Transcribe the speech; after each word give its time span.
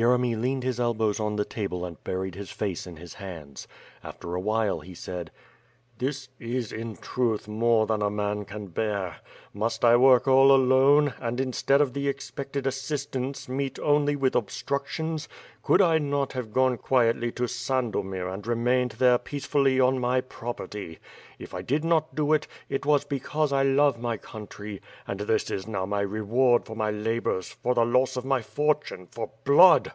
Yeremy 0.00 0.36
leaned 0.40 0.62
his 0.62 0.78
elbows 0.78 1.18
on 1.18 1.34
the 1.34 1.44
table 1.44 1.84
and 1.84 2.04
buried 2.04 2.36
his 2.36 2.52
face 2.52 2.86
in 2.86 2.98
his 2.98 3.14
hands. 3.14 3.66
After 4.04 4.36
a 4.36 4.40
while 4.40 4.78
he 4.78 4.94
said: 4.94 5.32
"This 5.98 6.28
is, 6.38 6.70
in 6.70 6.94
truth, 6.98 7.48
more 7.48 7.84
than 7.84 8.02
a 8.02 8.08
man 8.10 8.44
can 8.44 8.68
bear. 8.68 9.16
Must 9.52 9.84
I 9.84 9.96
work 9.96 10.28
all 10.28 10.52
alone 10.52 11.12
and, 11.20 11.40
instead 11.40 11.80
of 11.80 11.92
the 11.92 12.06
expected 12.06 12.68
assistance, 12.68 13.48
meet 13.48 13.80
only 13.80 14.14
with 14.14 14.36
obstructions. 14.36 15.28
Could 15.64 15.82
I 15.82 15.98
not 15.98 16.34
have 16.34 16.52
gone 16.52 16.76
quietly 16.78 17.32
to 17.32 17.48
San* 17.48 17.90
domir 17.90 18.32
and 18.32 18.46
remained 18.46 18.92
there 18.92 19.18
peacefully 19.18 19.80
on 19.80 19.98
my 19.98 20.20
property. 20.20 21.00
If 21.36 21.52
I 21.52 21.62
did 21.62 21.84
not 21.84 22.14
do 22.14 22.32
it, 22.32 22.46
it 22.68 22.86
was 22.86 23.04
because 23.04 23.52
I 23.52 23.64
love 23.64 23.98
my 23.98 24.16
country; 24.18 24.80
and 25.04 25.18
this 25.18 25.50
is 25.50 25.66
now 25.66 25.84
my 25.84 26.02
reward 26.02 26.64
for 26.64 26.76
my 26.76 26.92
labors, 26.92 27.48
for 27.48 27.74
the 27.74 27.84
loss 27.84 28.16
of 28.16 28.24
my 28.24 28.40
fortune, 28.40 29.08
for 29.10 29.32
blood 29.42 29.92